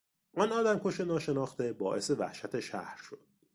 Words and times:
آن 0.37 0.51
آدمکش 0.51 0.99
ناشناخته 1.01 1.73
باعث 1.73 2.09
وحشت 2.11 2.59
شهر 2.59 2.97
شد. 2.97 3.19